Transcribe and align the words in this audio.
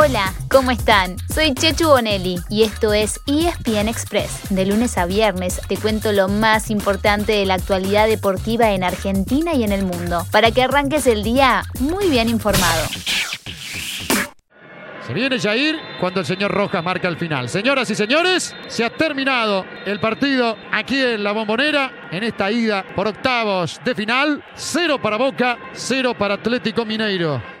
Hola, 0.00 0.32
¿cómo 0.48 0.70
están? 0.70 1.16
Soy 1.28 1.54
Chechu 1.54 1.88
Bonelli 1.88 2.36
y 2.48 2.62
esto 2.62 2.92
es 2.92 3.18
ESPN 3.26 3.88
Express. 3.88 4.42
De 4.48 4.64
lunes 4.64 4.96
a 4.96 5.06
viernes 5.06 5.60
te 5.66 5.76
cuento 5.76 6.12
lo 6.12 6.28
más 6.28 6.70
importante 6.70 7.32
de 7.32 7.44
la 7.44 7.54
actualidad 7.54 8.06
deportiva 8.06 8.70
en 8.70 8.84
Argentina 8.84 9.54
y 9.54 9.64
en 9.64 9.72
el 9.72 9.84
mundo, 9.84 10.24
para 10.30 10.52
que 10.52 10.62
arranques 10.62 11.08
el 11.08 11.24
día 11.24 11.64
muy 11.80 12.08
bien 12.08 12.28
informado. 12.28 12.86
Se 15.04 15.12
viene 15.12 15.40
Jair 15.40 15.76
cuando 15.98 16.20
el 16.20 16.26
señor 16.26 16.52
Rojas 16.52 16.84
marca 16.84 17.08
el 17.08 17.16
final. 17.16 17.48
Señoras 17.48 17.90
y 17.90 17.96
señores, 17.96 18.54
se 18.68 18.84
ha 18.84 18.90
terminado 18.90 19.66
el 19.84 19.98
partido 19.98 20.56
aquí 20.70 21.00
en 21.00 21.24
la 21.24 21.32
bombonera, 21.32 22.08
en 22.12 22.22
esta 22.22 22.52
ida 22.52 22.84
por 22.94 23.08
octavos 23.08 23.80
de 23.84 23.96
final. 23.96 24.44
Cero 24.54 25.00
para 25.02 25.16
Boca, 25.16 25.58
cero 25.72 26.14
para 26.16 26.34
Atlético 26.34 26.84
Mineiro. 26.84 27.57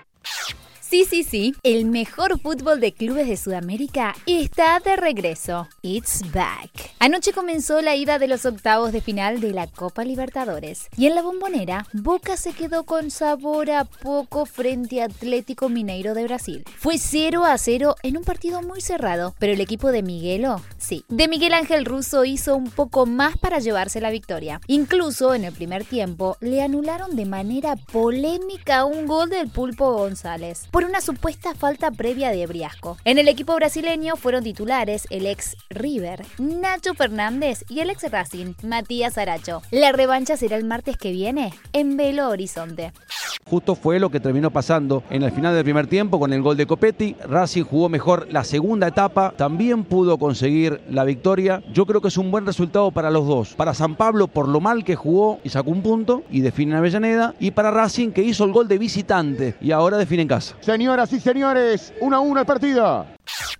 Sí, 0.88 1.04
sí, 1.04 1.22
sí, 1.22 1.54
el 1.64 1.84
mejor 1.84 2.40
fútbol 2.40 2.80
de 2.80 2.92
clubes 2.94 3.28
de 3.28 3.36
Sudamérica 3.36 4.14
está 4.24 4.80
de 4.80 4.96
regreso. 4.96 5.68
It's 5.82 6.22
back. 6.32 6.70
Anoche 6.98 7.34
comenzó 7.34 7.82
la 7.82 7.94
ida 7.94 8.18
de 8.18 8.26
los 8.26 8.46
octavos 8.46 8.90
de 8.90 9.02
final 9.02 9.38
de 9.40 9.52
la 9.52 9.66
Copa 9.66 10.02
Libertadores. 10.02 10.88
Y 10.96 11.04
en 11.04 11.14
la 11.14 11.20
bombonera, 11.20 11.86
Boca 11.92 12.38
se 12.38 12.52
quedó 12.52 12.84
con 12.84 13.10
sabor 13.10 13.70
a 13.70 13.84
poco 13.84 14.46
frente 14.46 15.02
a 15.02 15.04
Atlético 15.04 15.68
Mineiro 15.68 16.14
de 16.14 16.24
Brasil. 16.24 16.64
Fue 16.78 16.96
0 16.96 17.44
a 17.44 17.58
0 17.58 17.96
en 18.02 18.16
un 18.16 18.24
partido 18.24 18.62
muy 18.62 18.80
cerrado, 18.80 19.34
pero 19.38 19.52
el 19.52 19.60
equipo 19.60 19.92
de 19.92 20.02
Miguelo, 20.02 20.62
sí, 20.78 21.04
de 21.10 21.28
Miguel 21.28 21.52
Ángel 21.52 21.84
Russo 21.84 22.24
hizo 22.24 22.56
un 22.56 22.70
poco 22.70 23.04
más 23.04 23.36
para 23.36 23.58
llevarse 23.58 24.00
la 24.00 24.08
victoria. 24.08 24.62
Incluso 24.68 25.34
en 25.34 25.44
el 25.44 25.52
primer 25.52 25.84
tiempo 25.84 26.38
le 26.40 26.62
anularon 26.62 27.14
de 27.14 27.26
manera 27.26 27.76
polémica 27.76 28.86
un 28.86 29.04
gol 29.04 29.28
del 29.28 29.50
Pulpo 29.50 29.92
González 29.92 30.66
por 30.78 30.84
una 30.84 31.00
supuesta 31.00 31.56
falta 31.56 31.90
previa 31.90 32.30
de 32.30 32.46
Briasco. 32.46 32.98
En 33.04 33.18
el 33.18 33.26
equipo 33.26 33.52
brasileño 33.56 34.14
fueron 34.14 34.44
titulares 34.44 35.08
el 35.10 35.26
ex 35.26 35.56
River, 35.70 36.24
Nacho 36.38 36.94
Fernández 36.94 37.64
y 37.68 37.80
el 37.80 37.90
ex 37.90 38.08
Racing, 38.08 38.54
Matías 38.62 39.18
Aracho. 39.18 39.60
La 39.72 39.90
revancha 39.90 40.36
será 40.36 40.54
el 40.54 40.62
martes 40.62 40.96
que 40.96 41.10
viene 41.10 41.52
en 41.72 41.96
Belo 41.96 42.28
Horizonte. 42.28 42.92
Justo 43.50 43.74
fue 43.74 43.98
lo 43.98 44.10
que 44.10 44.20
terminó 44.20 44.50
pasando 44.50 45.02
en 45.08 45.22
el 45.22 45.32
final 45.32 45.54
del 45.54 45.64
primer 45.64 45.86
tiempo 45.86 46.18
con 46.18 46.32
el 46.32 46.42
gol 46.42 46.56
de 46.56 46.66
Copetti. 46.66 47.16
Racing 47.26 47.64
jugó 47.64 47.88
mejor 47.88 48.28
la 48.30 48.44
segunda 48.44 48.88
etapa, 48.88 49.32
también 49.36 49.84
pudo 49.84 50.18
conseguir 50.18 50.82
la 50.90 51.04
victoria. 51.04 51.62
Yo 51.72 51.86
creo 51.86 52.02
que 52.02 52.08
es 52.08 52.18
un 52.18 52.30
buen 52.30 52.44
resultado 52.44 52.90
para 52.90 53.10
los 53.10 53.26
dos. 53.26 53.54
Para 53.54 53.72
San 53.72 53.96
Pablo 53.96 54.28
por 54.28 54.48
lo 54.48 54.60
mal 54.60 54.84
que 54.84 54.96
jugó 54.96 55.38
y 55.44 55.48
sacó 55.48 55.70
un 55.70 55.82
punto 55.82 56.24
y 56.30 56.40
define 56.40 56.72
en 56.72 56.78
Avellaneda. 56.78 57.34
Y 57.40 57.52
para 57.52 57.70
Racing 57.70 58.10
que 58.10 58.22
hizo 58.22 58.44
el 58.44 58.52
gol 58.52 58.68
de 58.68 58.76
visitante 58.76 59.54
y 59.60 59.70
ahora 59.70 59.96
define 59.96 60.22
en 60.22 60.28
casa. 60.28 60.54
Señoras 60.60 61.12
y 61.12 61.20
señores, 61.20 61.94
1 62.00 62.16
a 62.16 62.20
1 62.20 62.40
el 62.40 62.46
partido. 62.46 63.06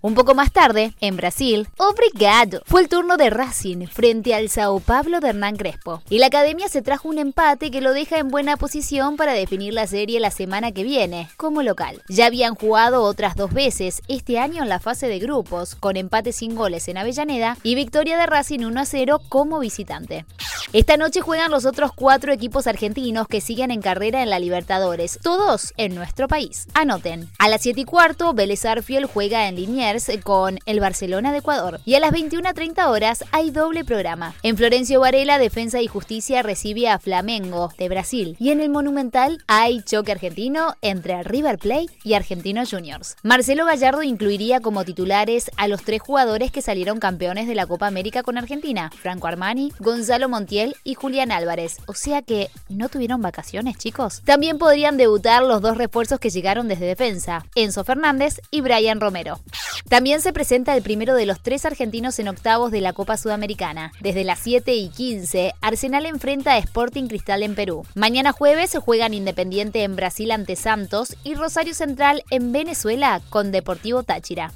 Un 0.01 0.13
poco 0.13 0.33
más 0.33 0.53
tarde, 0.53 0.93
en 1.01 1.17
Brasil, 1.17 1.67
obrigado, 1.75 2.61
fue 2.65 2.79
el 2.79 2.87
turno 2.87 3.17
de 3.17 3.29
Racing 3.29 3.85
frente 3.87 4.33
al 4.33 4.47
Sao 4.47 4.79
Paulo 4.79 5.19
de 5.19 5.27
Hernán 5.27 5.57
Crespo. 5.57 6.01
Y 6.09 6.19
la 6.19 6.27
academia 6.27 6.69
se 6.69 6.81
trajo 6.81 7.09
un 7.09 7.17
empate 7.17 7.69
que 7.69 7.81
lo 7.81 7.91
deja 7.91 8.17
en 8.17 8.29
buena 8.29 8.55
posición 8.55 9.17
para 9.17 9.33
definir 9.33 9.73
la 9.73 9.87
serie 9.87 10.21
la 10.21 10.31
semana 10.31 10.71
que 10.71 10.83
viene, 10.83 11.27
como 11.35 11.63
local. 11.63 12.01
Ya 12.07 12.27
habían 12.27 12.55
jugado 12.55 13.03
otras 13.03 13.35
dos 13.35 13.51
veces 13.51 14.01
este 14.07 14.39
año 14.39 14.63
en 14.63 14.69
la 14.69 14.79
fase 14.79 15.07
de 15.09 15.19
grupos, 15.19 15.75
con 15.75 15.97
empate 15.97 16.31
sin 16.31 16.55
goles 16.55 16.87
en 16.87 16.97
Avellaneda 16.97 17.57
y 17.63 17.75
victoria 17.75 18.17
de 18.17 18.25
Racing 18.25 18.63
1 18.63 18.79
a 18.79 18.85
0 18.85 19.19
como 19.27 19.59
visitante. 19.59 20.25
Esta 20.71 20.95
noche 20.95 21.19
juegan 21.19 21.51
los 21.51 21.65
otros 21.65 21.91
cuatro 21.93 22.31
equipos 22.31 22.67
argentinos 22.67 23.27
que 23.27 23.41
siguen 23.41 23.69
en 23.69 23.81
carrera 23.81 24.23
en 24.23 24.29
la 24.29 24.39
Libertadores, 24.39 25.19
todos 25.21 25.73
en 25.75 25.93
nuestro 25.93 26.29
país. 26.29 26.67
Anoten, 26.73 27.27
a 27.37 27.49
las 27.49 27.63
7 27.63 27.81
y 27.81 27.85
cuarto, 27.85 28.33
Vélez 28.33 28.63
Arfiel 28.65 29.05
juega 29.05 29.47
en 29.47 29.55
Liniers 29.55 29.88
con 30.23 30.59
el 30.67 30.79
Barcelona 30.79 31.31
de 31.31 31.39
Ecuador. 31.39 31.79
Y 31.83 31.95
a 31.95 31.99
las 31.99 32.11
21.30 32.11 32.87
horas 32.89 33.23
hay 33.31 33.49
doble 33.49 33.83
programa. 33.83 34.35
En 34.43 34.55
Florencio 34.55 34.99
Varela, 34.99 35.39
Defensa 35.39 35.81
y 35.81 35.87
Justicia 35.87 36.43
recibe 36.43 36.87
a 36.87 36.99
Flamengo 36.99 37.73
de 37.75 37.89
Brasil. 37.89 38.35
Y 38.39 38.51
en 38.51 38.61
el 38.61 38.69
Monumental 38.69 39.43
hay 39.47 39.81
choque 39.81 40.11
argentino 40.11 40.75
entre 40.83 41.23
River 41.23 41.57
Plate 41.57 41.89
y 42.03 42.13
Argentinos 42.13 42.69
Juniors. 42.69 43.15
Marcelo 43.23 43.65
Gallardo 43.65 44.03
incluiría 44.03 44.59
como 44.59 44.85
titulares 44.85 45.49
a 45.57 45.67
los 45.67 45.81
tres 45.81 46.01
jugadores 46.03 46.51
que 46.51 46.61
salieron 46.61 46.99
campeones 46.99 47.47
de 47.47 47.55
la 47.55 47.65
Copa 47.65 47.87
América 47.87 48.21
con 48.21 48.37
Argentina, 48.37 48.91
Franco 48.95 49.25
Armani, 49.25 49.73
Gonzalo 49.79 50.29
Montiel 50.29 50.75
y 50.83 50.93
Julián 50.93 51.31
Álvarez. 51.31 51.77
O 51.87 51.95
sea 51.95 52.21
que 52.21 52.51
no 52.69 52.89
tuvieron 52.89 53.23
vacaciones, 53.23 53.79
chicos. 53.79 54.21
También 54.23 54.59
podrían 54.59 54.97
debutar 54.97 55.41
los 55.41 55.61
dos 55.61 55.77
refuerzos 55.77 56.19
que 56.19 56.29
llegaron 56.29 56.67
desde 56.67 56.85
defensa, 56.85 57.43
Enzo 57.55 57.83
Fernández 57.83 58.39
y 58.51 58.61
Brian 58.61 58.99
Romero. 59.01 59.39
También 59.87 60.21
se 60.21 60.33
presenta 60.33 60.75
el 60.75 60.83
primero 60.83 61.15
de 61.15 61.25
los 61.25 61.41
tres 61.41 61.65
argentinos 61.65 62.19
en 62.19 62.27
octavos 62.27 62.71
de 62.71 62.81
la 62.81 62.93
Copa 62.93 63.17
Sudamericana. 63.17 63.91
Desde 64.01 64.23
las 64.23 64.39
7 64.39 64.73
y 64.75 64.89
15, 64.89 65.53
Arsenal 65.61 66.05
enfrenta 66.05 66.53
a 66.53 66.57
Sporting 66.57 67.07
Cristal 67.07 67.43
en 67.43 67.55
Perú. 67.55 67.85
Mañana 67.95 68.31
jueves 68.31 68.77
juegan 68.79 69.13
Independiente 69.13 69.83
en 69.83 69.95
Brasil 69.95 70.31
ante 70.31 70.55
Santos 70.55 71.15
y 71.23 71.35
Rosario 71.35 71.73
Central 71.73 72.23
en 72.29 72.51
Venezuela 72.51 73.21
con 73.29 73.51
Deportivo 73.51 74.03
Táchira. 74.03 74.51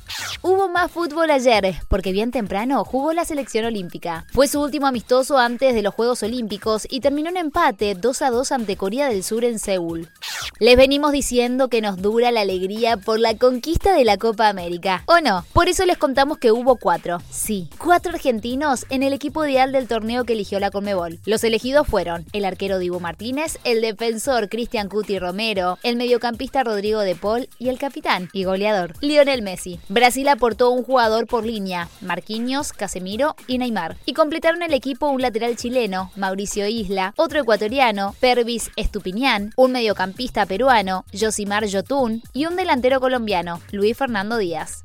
Hubo 0.45 0.67
más 0.67 0.91
fútbol 0.91 1.31
ayer, 1.31 1.73
porque 1.87 2.11
bien 2.11 2.31
temprano 2.31 2.83
jugó 2.83 3.13
la 3.13 3.23
selección 3.23 3.63
olímpica. 3.63 4.25
Fue 4.33 4.49
su 4.49 4.61
último 4.61 4.87
amistoso 4.87 5.37
antes 5.37 5.73
de 5.73 5.81
los 5.81 5.93
Juegos 5.93 6.21
Olímpicos 6.21 6.85
y 6.89 6.99
terminó 6.99 7.29
en 7.29 7.37
empate 7.37 7.95
2 7.95 8.21
a 8.21 8.29
2 8.29 8.51
ante 8.51 8.75
Corea 8.75 9.07
del 9.07 9.23
Sur 9.23 9.45
en 9.45 9.57
Seúl. 9.57 10.09
Les 10.59 10.75
venimos 10.75 11.13
diciendo 11.13 11.69
que 11.69 11.81
nos 11.81 12.01
dura 12.01 12.29
la 12.31 12.41
alegría 12.41 12.97
por 12.97 13.21
la 13.21 13.37
conquista 13.37 13.93
de 13.95 14.03
la 14.03 14.17
Copa 14.17 14.49
América. 14.49 15.03
¿O 15.05 15.21
no? 15.21 15.45
Por 15.53 15.69
eso 15.69 15.85
les 15.85 15.97
contamos 15.97 16.39
que 16.39 16.51
hubo 16.51 16.75
cuatro. 16.75 17.21
Sí, 17.31 17.69
cuatro 17.77 18.11
argentinos 18.11 18.85
en 18.89 19.01
el 19.01 19.13
equipo 19.13 19.45
ideal 19.45 19.71
del 19.71 19.87
torneo 19.87 20.25
que 20.25 20.33
eligió 20.33 20.59
la 20.59 20.71
Conmebol. 20.71 21.19
Los 21.25 21.45
elegidos 21.45 21.87
fueron 21.87 22.25
el 22.33 22.43
arquero 22.43 22.79
Dibu 22.79 22.99
Martínez, 22.99 23.59
el 23.63 23.79
defensor 23.79 24.49
Cristian 24.49 24.89
Cuti 24.89 25.19
Romero, 25.19 25.79
el 25.83 25.95
mediocampista 25.95 26.65
Rodrigo 26.65 26.99
De 26.99 27.15
Paul 27.15 27.47
y 27.59 27.69
el 27.69 27.79
capitán 27.79 28.29
y 28.33 28.43
goleador 28.43 28.93
Lionel 28.99 29.41
Messi. 29.41 29.79
Brasil 29.87 30.27
aportó 30.33 30.69
un 30.71 30.83
jugador 30.83 31.27
por 31.27 31.45
línea, 31.45 31.89
Marquinhos, 32.01 32.73
Casemiro 32.73 33.35
y 33.47 33.57
Neymar. 33.57 33.95
Y 34.05 34.13
completaron 34.13 34.61
el 34.61 34.73
equipo 34.73 35.07
un 35.07 35.21
lateral 35.21 35.55
chileno, 35.55 36.11
Mauricio 36.15 36.67
Isla, 36.67 37.13
otro 37.15 37.39
ecuatoriano, 37.39 38.15
Pervis 38.19 38.69
Estupiñán, 38.75 39.53
un 39.55 39.71
mediocampista 39.71 40.45
peruano, 40.45 41.05
Josimar 41.17 41.65
Yotun 41.65 42.21
y 42.33 42.45
un 42.45 42.55
delantero 42.55 42.99
colombiano, 42.99 43.61
Luis 43.71 43.97
Fernando 43.97 44.37
Díaz. 44.37 44.83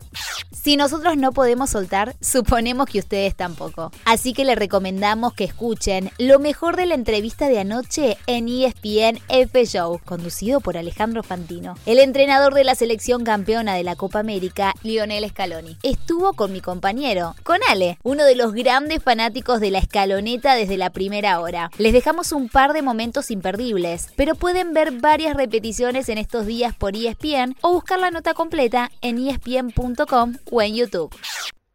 Si 0.51 0.77
nosotros 0.77 1.19
no 1.19 1.33
podemos 1.33 1.71
soltar, 1.71 2.17
suponemos 2.23 2.87
que 2.87 3.01
ustedes 3.01 3.37
tampoco. 3.37 3.93
Así 4.07 4.33
que 4.33 4.47
les 4.47 4.57
recomendamos 4.57 5.35
que 5.35 5.45
escuchen 5.45 6.11
lo 6.19 6.39
mejor 6.39 6.77
de 6.77 6.87
la 6.87 6.95
entrevista 6.95 7.49
de 7.49 7.61
anoche 7.61 8.17
en 8.27 8.49
ESPN 8.49 9.21
F 9.29 9.67
Show, 9.67 10.01
conducido 10.07 10.61
por 10.61 10.79
Alejandro 10.79 11.23
Fantino. 11.23 11.75
El 11.85 11.99
entrenador 11.99 12.55
de 12.55 12.65
la 12.65 12.75
selección 12.75 13.25
campeona 13.25 13.75
de 13.75 13.85
la 13.85 13.95
Copa 13.95 14.21
América, 14.21 14.75
Lionel 14.83 15.29
Scaloni, 15.29 15.77
estuvo 15.83 16.33
con 16.33 16.53
mi 16.53 16.63
compañero, 16.63 17.35
con 17.43 17.59
Ale, 17.69 17.99
uno 18.03 18.25
de 18.25 18.35
los 18.35 18.55
grandes 18.55 19.03
fanáticos 19.03 19.61
de 19.61 19.71
la 19.71 19.79
escaloneta 19.79 20.55
desde 20.55 20.79
la 20.79 20.91
primera 20.91 21.41
hora. 21.41 21.71
Les 21.77 21.93
dejamos 21.93 22.33
un 22.33 22.49
par 22.49 22.73
de 22.73 22.81
momentos 22.81 23.31
imperdibles, 23.31 24.09
pero 24.17 24.35
pueden 24.35 24.73
ver 24.73 24.93
varias 24.93 25.37
repeticiones 25.37 26.09
en 26.09 26.17
estos 26.17 26.47
días 26.47 26.75
por 26.75 26.97
ESPN 26.97 27.55
o 27.61 27.73
buscar 27.73 27.99
la 27.99 28.11
nota 28.11 28.33
completa 28.33 28.91
en 29.03 29.19
espn.com 29.29 30.38
o 30.51 30.63
en 30.63 30.75
YouTube. 30.77 31.15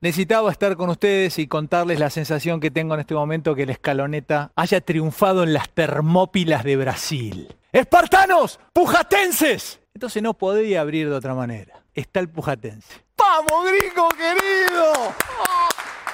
Necesitaba 0.02 0.52
estar 0.52 0.76
con 0.76 0.90
ustedes 0.90 1.40
y 1.40 1.48
contarles 1.48 1.98
la 2.00 2.10
sensación 2.10 2.60
que 2.60 2.72
tengo 2.72 2.94
en 2.94 3.00
este 3.00 3.14
momento 3.14 3.56
que 3.56 3.66
la 3.66 3.72
escaloneta 3.72 4.52
haya 4.56 4.82
triunfado 4.82 5.44
en 5.44 5.54
las 5.54 5.70
Termópilas 5.70 6.64
de 6.66 6.76
Brasil. 6.76 7.56
¡Espartanos! 7.72 8.60
¡Pujatenses! 8.74 9.80
Entonces 9.94 10.22
no 10.22 10.34
podía 10.34 10.82
abrir 10.82 11.08
de 11.10 11.16
otra 11.16 11.34
manera. 11.36 11.84
Está 11.94 12.20
el 12.20 12.28
pujatense. 12.30 13.02
¡Vamos, 13.18 13.72
gringo 13.72 14.10
querido! 14.10 14.94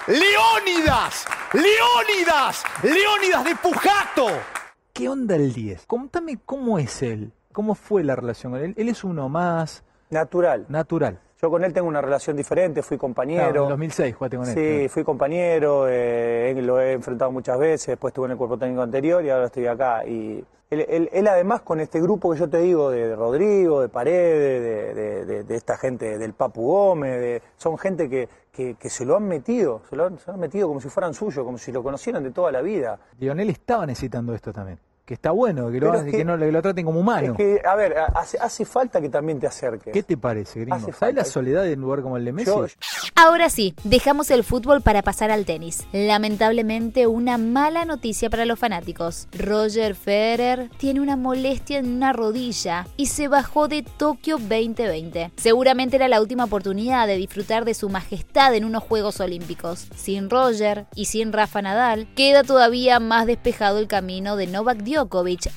¡Leónidas! 0.08 1.26
¡Leónidas! 1.54 2.64
¡Leónidas 2.84 3.44
de 3.46 3.56
Pujato! 3.56 4.28
¿Qué 4.94 5.10
onda 5.10 5.36
el 5.36 5.54
10? 5.54 5.86
Contame 5.86 6.38
cómo 6.46 6.78
es 6.80 7.02
él. 7.02 7.32
¿Cómo 7.52 7.76
fue 7.76 8.04
la 8.04 8.16
relación 8.16 8.52
con 8.54 8.62
él? 8.62 8.74
Él 8.78 8.90
es 8.90 9.04
uno 9.04 9.30
más 9.30 9.84
Natural. 10.10 10.66
natural. 10.70 11.20
Yo 11.42 11.50
con 11.50 11.64
él 11.64 11.72
tengo 11.72 11.88
una 11.88 12.02
relación 12.02 12.36
diferente, 12.36 12.82
fui 12.82 12.98
Claro, 12.98 13.00
compañero. 13.14 13.64
en 13.64 13.70
2006 13.70 14.16
jugaste 14.16 14.38
con 14.38 14.48
él. 14.48 14.54
Sí, 14.54 14.90
fui 14.90 15.04
compañero, 15.06 15.86
eh, 15.88 16.54
lo 16.62 16.82
he 16.82 16.92
enfrentado 16.94 17.32
muchas 17.32 17.58
veces, 17.58 17.88
después 17.88 18.12
estuve 18.12 18.26
en 18.26 18.32
el 18.32 18.38
cuerpo 18.38 18.58
técnico 18.58 18.82
anterior 18.82 19.24
y 19.24 19.30
ahora 19.30 19.46
estoy 19.46 19.66
acá. 19.68 20.06
Y 20.06 20.44
él, 20.70 20.86
él- 20.90 21.10
él 21.14 21.28
además 21.28 21.62
con 21.62 21.80
este 21.80 22.02
grupo 22.02 22.32
que 22.34 22.40
yo 22.40 22.50
te 22.50 22.58
digo, 22.58 22.92
de 22.92 23.16
Rodrigo, 23.16 23.82
de 23.82 23.88
Paredes, 23.90 24.62
de, 24.62 24.94
de- 24.94 25.26
de- 25.26 25.44
de 25.46 25.56
esta 25.56 25.78
gente, 25.78 26.18
del 26.18 26.34
Papu 26.34 26.62
Gómez, 26.68 27.20
de- 27.22 27.42
son 27.56 27.78
gente 27.78 28.10
que, 28.10 28.28
que- 28.52 28.76
que 28.76 28.90
se 28.90 29.06
lo 29.06 29.16
han 29.16 29.24
metido, 29.28 29.82
se 29.90 29.96
lo 29.96 30.08
han, 30.08 30.18
se 30.20 30.28
lo 30.28 30.34
han 30.34 30.40
metido 30.42 30.68
como 30.68 30.82
si 30.82 30.90
fueran 30.90 31.14
suyos, 31.14 31.46
como 31.46 31.58
si 31.58 31.72
lo 31.72 31.82
conocieran 31.82 32.22
de 32.22 32.32
toda 32.32 32.52
la 32.52 32.62
vida. 32.62 33.00
Lionel 33.18 33.50
estaba 33.50 33.86
necesitando 33.86 34.34
esto 34.34 34.52
también. 34.52 34.78
Que 35.10 35.16
está 35.16 35.32
bueno, 35.32 35.72
que 35.72 35.80
lo, 35.80 35.92
Pero 35.92 36.06
es 36.06 36.12
que, 36.12 36.18
que- 36.20 36.24
no, 36.24 36.38
que 36.38 36.52
lo 36.52 36.62
traten 36.62 36.86
como 36.86 37.00
humano. 37.00 37.32
Es 37.32 37.38
que, 37.38 37.62
a 37.68 37.74
ver, 37.74 37.96
hace, 38.14 38.38
hace 38.38 38.64
falta 38.64 39.02
que 39.02 39.10
también 39.10 39.40
te 39.40 39.48
acerques. 39.48 39.92
¿Qué 39.92 40.04
te 40.04 40.16
parece, 40.18 40.60
gringo? 40.60 40.76
Hace 40.76 40.86
¿Sabes 40.86 40.98
falta. 41.00 41.22
la 41.22 41.26
soledad 41.26 41.64
de 41.64 41.74
un 41.74 41.82
lugar 41.82 42.04
como 42.04 42.16
el 42.18 42.26
de 42.26 42.32
Messi? 42.32 42.52
Yo- 42.52 42.68
Ahora 43.16 43.50
sí, 43.50 43.74
dejamos 43.84 44.30
el 44.30 44.44
fútbol 44.44 44.82
para 44.82 45.02
pasar 45.02 45.32
al 45.32 45.46
tenis. 45.46 45.88
Lamentablemente, 45.92 47.08
una 47.08 47.40
mala 47.40 47.86
noticia 47.86 48.30
para 48.30 48.46
los 48.46 48.60
fanáticos. 48.60 49.28
Roger 49.32 49.96
Federer 49.96 50.70
tiene 50.78 51.00
una 51.02 51.16
molestia 51.16 51.80
en 51.80 51.88
una 51.92 52.14
rodilla 52.14 52.86
y 52.98 53.08
se 53.08 53.28
bajó 53.28 53.68
de 53.68 53.82
Tokio 53.82 54.38
2020. 54.38 55.32
Seguramente 55.38 55.96
era 55.96 56.08
la 56.08 56.22
última 56.22 56.44
oportunidad 56.44 57.08
de 57.08 57.16
disfrutar 57.16 57.66
de 57.66 57.74
su 57.74 57.90
majestad 57.90 58.54
en 58.54 58.64
unos 58.64 58.84
Juegos 58.84 59.20
Olímpicos. 59.22 59.88
Sin 59.96 60.30
Roger 60.30 60.86
y 60.94 61.06
sin 61.06 61.34
Rafa 61.34 61.64
Nadal, 61.64 62.08
queda 62.16 62.44
todavía 62.44 63.00
más 63.00 63.26
despejado 63.26 63.80
el 63.80 63.88
camino 63.88 64.36
de 64.36 64.46
Novak 64.46 64.78
Djokovic 64.84 64.99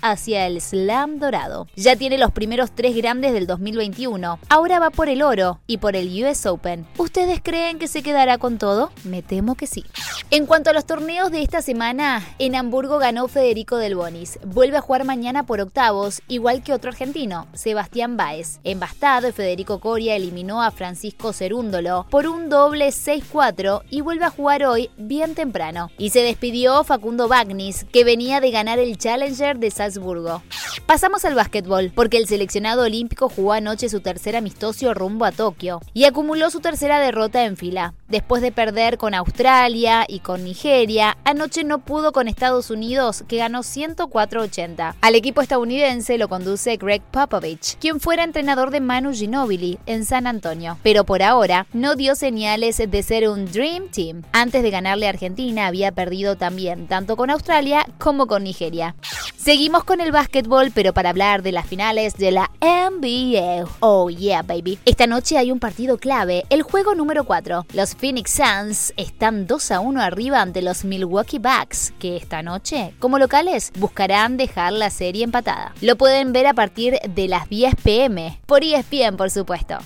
hacia 0.03 0.47
el 0.47 0.61
Slam 0.61 1.19
dorado. 1.19 1.67
Ya 1.75 1.97
tiene 1.97 2.19
los 2.19 2.31
primeros 2.31 2.71
tres 2.73 2.95
grandes 2.97 3.33
del 3.33 3.47
2021. 3.47 4.39
Ahora 4.49 4.79
va 4.79 4.91
por 4.91 5.09
el 5.09 5.23
oro 5.23 5.61
y 5.67 5.79
por 5.79 5.97
el 5.97 6.09
US 6.23 6.47
Open. 6.47 6.87
¿Ustedes 6.99 7.41
creen 7.43 7.79
que 7.79 7.89
se 7.89 8.03
quedará 8.03 8.39
con 8.39 8.59
todo? 8.59 8.93
Me 9.05 9.23
temo 9.23 9.55
que 9.55 9.67
sí. 9.67 9.85
En 10.31 10.47
cuanto 10.47 10.71
a 10.71 10.73
los 10.73 10.87
torneos 10.87 11.31
de 11.31 11.43
esta 11.43 11.63
semana, 11.63 12.23
en 12.39 12.55
Hamburgo 12.55 12.99
ganó 12.99 13.29
Federico 13.29 13.77
Del 13.77 13.97
Bonis. 13.97 14.39
Vuelve 14.45 14.77
a 14.77 14.81
jugar 14.81 15.05
mañana 15.05 15.45
por 15.45 15.61
octavos, 15.61 16.23
igual 16.29 16.63
que 16.63 16.73
otro 16.73 16.91
argentino, 16.91 17.49
Sebastián 17.53 18.17
Báez. 18.17 18.61
En 18.65 18.81
Bastado, 18.81 19.33
Federico 19.33 19.81
Coria 19.81 20.17
eliminó 20.17 20.63
a 20.63 20.71
Francisco 20.71 21.33
Cerúndolo 21.33 22.07
por 22.11 22.27
un 22.27 22.49
doble 22.49 22.89
6-4 22.89 23.83
y 23.91 24.01
vuelve 24.01 24.25
a 24.25 24.31
jugar 24.31 24.65
hoy 24.65 24.91
bien 24.97 25.35
temprano. 25.35 25.91
Y 25.99 26.11
se 26.11 26.23
despidió 26.23 26.85
Facundo 26.85 27.29
Bagnis, 27.29 27.85
que 27.93 28.05
venía 28.05 28.41
de 28.41 28.51
ganar 28.51 28.79
el 28.79 28.99
De 29.33 29.71
Salzburgo. 29.71 30.43
Pasamos 30.85 31.25
al 31.25 31.35
básquetbol, 31.35 31.91
porque 31.95 32.19
el 32.19 32.27
seleccionado 32.27 32.83
olímpico 32.83 33.31
jugó 33.31 33.55
anoche 33.55 33.89
su 33.89 34.01
tercer 34.01 34.37
amistoso 34.37 34.93
rumbo 34.93 35.25
a 35.25 35.33
Tokio 35.33 35.81
y 35.95 36.05
acumuló 36.05 36.51
su 36.51 36.61
tercera 36.61 37.01
derrota 37.01 37.45
en 37.45 37.57
fila. 37.57 37.95
Después 38.13 38.43
de 38.43 38.53
perder 38.53 38.99
con 38.99 39.15
Australia 39.15 40.05
y 40.07 40.19
con 40.19 40.45
Nigeria, 40.45 41.17
anoche 41.25 41.65
no 41.65 41.79
pudo 41.79 42.13
con 42.13 42.29
Estados 42.29 42.71
Unidos, 42.71 43.25
que 43.27 43.39
ganó 43.39 43.61
104-80. 43.61 44.97
Al 45.01 45.15
equipo 45.15 45.41
estadounidense 45.41 46.19
lo 46.19 46.29
conduce 46.29 46.77
Greg 46.77 47.01
Popovich, 47.11 47.79
quien 47.79 48.01
fuera 48.01 48.23
entrenador 48.23 48.71
de 48.71 48.81
Manu 48.81 49.15
Ginobili 49.15 49.79
en 49.87 50.05
San 50.05 50.27
Antonio, 50.27 50.77
pero 50.83 51.05
por 51.05 51.23
ahora 51.23 51.67
no 51.73 51.95
dio 51.95 52.15
señales 52.15 52.83
de 52.87 53.03
ser 53.03 53.31
un 53.31 53.51
Dream 53.51 53.89
Team. 53.89 54.25
Antes 54.33 54.63
de 54.63 54.69
ganarle 54.69 55.07
a 55.07 55.11
Argentina 55.11 55.67
había 55.67 55.91
perdido 55.91 56.37
también 56.37 56.89
tanto 56.89 57.17
con 57.17 57.31
Australia 57.31 57.87
como 57.97 58.27
con 58.27 58.45
Nigeria. 58.45 58.95
Seguimos 59.43 59.83
con 59.83 60.01
el 60.01 60.13
básquetbol, 60.13 60.71
pero 60.73 60.93
para 60.93 61.11
hablar 61.11 61.43
de 61.43 61.51
las 61.51 61.67
finales 61.67 62.15
de 62.15 62.31
la 62.31 62.51
NBA. 62.61 63.67
Oh 63.81 64.09
yeah, 64.09 64.43
baby. 64.43 64.79
Esta 64.85 65.09
noche 65.09 65.37
hay 65.37 65.51
un 65.51 65.59
partido 65.59 65.99
clave, 65.99 66.45
el 66.49 66.63
juego 66.63 66.95
número 66.95 67.25
4. 67.25 67.67
Los 67.73 67.97
Phoenix 68.03 68.33
Suns 68.33 68.93
están 68.97 69.47
2 69.47 69.71
a 69.71 69.79
1 69.79 70.03
arriba 70.03 70.41
ante 70.41 70.61
los 70.61 70.85
Milwaukee 70.85 71.39
Bucks, 71.39 71.93
que 72.01 72.17
esta 72.17 72.43
noche, 72.43 72.95
como 72.99 73.17
locales, 73.17 73.71
buscarán 73.79 74.37
dejar 74.37 74.73
la 74.73 74.91
serie 74.91 75.23
empatada. 75.23 75.73
Lo 75.81 75.95
pueden 75.95 76.33
ver 76.33 76.49
a 76.49 76.53
partir 76.53 76.99
de 77.09 77.29
las 77.29 77.49
10 77.49 77.77
pm, 77.77 78.41
por 78.45 78.65
ESPN, 78.65 79.17
por 79.17 79.31
supuesto. 79.31 79.79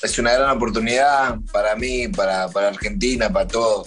es 0.00 0.18
una 0.20 0.34
gran 0.34 0.50
oportunidad 0.50 1.36
para 1.52 1.74
mí, 1.74 2.06
para, 2.06 2.48
para 2.48 2.68
Argentina, 2.68 3.28
para 3.28 3.48
todo 3.48 3.84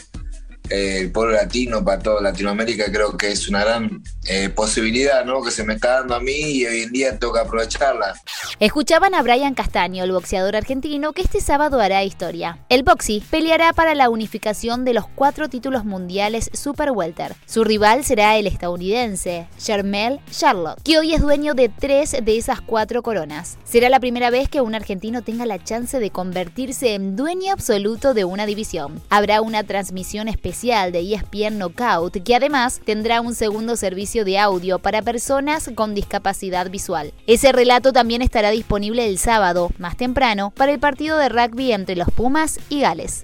eh, 0.69 0.99
el 0.99 1.11
pueblo 1.11 1.33
latino, 1.33 1.83
para 1.83 2.01
toda 2.01 2.21
Latinoamérica. 2.21 2.91
Creo 2.91 3.15
que 3.15 3.31
es 3.31 3.47
una 3.47 3.63
gran 3.63 4.03
eh, 4.25 4.49
posibilidad 4.49 5.23
¿no? 5.25 5.41
que 5.41 5.51
se 5.51 5.63
me 5.63 5.75
está 5.75 5.99
dando 5.99 6.15
a 6.15 6.19
mí 6.19 6.33
y 6.33 6.65
hoy 6.65 6.81
en 6.81 6.91
día 6.91 7.17
que 7.17 7.39
aprovecharla. 7.39 8.15
Escuchaban 8.59 9.15
a 9.15 9.21
Brian 9.21 9.53
Castaño, 9.53 10.03
el 10.03 10.11
boxeador 10.11 10.55
argentino, 10.55 11.13
que 11.13 11.21
este 11.21 11.41
sábado 11.41 11.79
hará 11.79 12.03
historia. 12.03 12.59
El 12.69 12.83
Boxy 12.83 13.23
peleará 13.29 13.73
para 13.73 13.95
la 13.95 14.09
unificación 14.09 14.85
de 14.85 14.93
los 14.93 15.07
cuatro 15.07 15.49
títulos 15.49 15.85
mundiales 15.85 16.49
Super 16.53 16.91
Welter. 16.91 17.35
Su 17.45 17.63
rival 17.63 18.03
será 18.03 18.37
el 18.37 18.47
estadounidense, 18.47 19.47
Jermel 19.59 20.19
Charlotte, 20.31 20.81
que 20.83 20.97
hoy 20.97 21.13
es 21.13 21.21
dueño 21.21 21.53
de 21.53 21.69
tres 21.69 22.15
de 22.21 22.37
esas 22.37 22.61
cuatro 22.61 23.03
coronas. 23.03 23.57
Será 23.63 23.89
la 23.89 23.99
primera 23.99 24.29
vez 24.29 24.49
que 24.49 24.61
un 24.61 24.75
argentino 24.75 25.21
tenga 25.21 25.45
la 25.45 25.63
chance 25.63 25.99
de 25.99 26.11
convertirse 26.11 26.93
en 26.93 27.15
dueño 27.15 27.53
absoluto 27.53 28.13
de 28.13 28.25
una 28.25 28.45
división. 28.45 29.01
Habrá 29.09 29.41
una 29.41 29.63
transmisión 29.63 30.27
especial 30.27 30.56
de 30.61 31.13
ESPN 31.13 31.59
Knockout, 31.59 32.23
que 32.23 32.35
además 32.35 32.81
tendrá 32.83 33.21
un 33.21 33.35
segundo 33.35 33.75
servicio 33.75 34.25
de 34.25 34.39
audio 34.39 34.79
para 34.79 35.03
personas 35.03 35.69
con 35.75 35.93
discapacidad 35.93 36.71
visual. 36.71 37.13
Ese 37.27 37.51
relato 37.51 37.93
también 37.93 38.23
estará 38.23 38.49
disponible 38.49 39.07
el 39.07 39.19
sábado, 39.19 39.69
más 39.77 39.97
temprano, 39.97 40.51
para 40.55 40.71
el 40.71 40.79
partido 40.79 41.19
de 41.19 41.29
rugby 41.29 41.73
entre 41.73 41.95
los 41.95 42.09
Pumas 42.09 42.59
y 42.69 42.81
Gales. 42.81 43.23